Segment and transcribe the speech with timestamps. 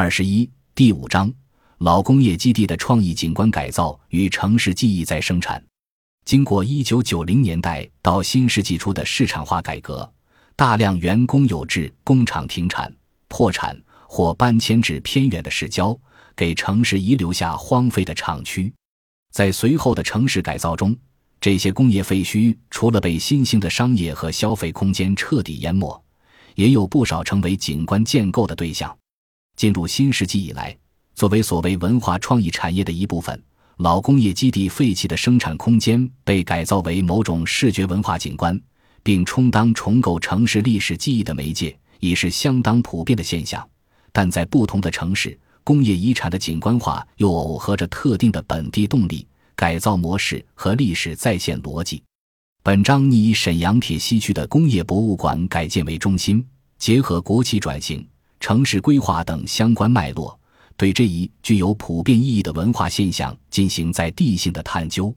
[0.00, 1.28] 二十一第五章
[1.78, 5.60] 老工业基地的创意景观改造与城市记忆再生产。
[6.24, 10.08] 经过一九九零年代到新世纪初的市场化改革，
[10.54, 12.94] 大量原公有制工厂停产、
[13.26, 13.76] 破产
[14.06, 15.98] 或搬迁至偏远的市郊，
[16.36, 18.72] 给城市遗留下荒废的厂区。
[19.32, 20.96] 在随后的城市改造中，
[21.40, 26.00] 这些工业废墟除了被新兴的商业和消费空间彻底淹没，
[26.54, 28.96] 也有不少成为景观建构的对象。
[29.58, 30.74] 进入新世纪以来，
[31.16, 33.42] 作为所谓文化创意产业的一部分，
[33.78, 38.58] 老工业基地废弃的生产空间被改造为某种视觉文化景观，
[39.02, 43.68] 并充当重构城市历史记忆的媒介，已是相当普遍的现象。
[44.12, 49.26] 但在不同的城市，工业遗产的景观化又耦合着特定的本地动力。
[49.56, 52.00] 改造模式和历史再现逻辑。
[52.62, 56.46] 本章拟以沈阳铁西区的工业博物馆改建为中心，
[56.78, 58.06] 结合国企转型、
[58.40, 60.38] 城市规划等相关脉络，
[60.76, 65.14] 对这一具有普遍意义的文化现象进行在地性的探究。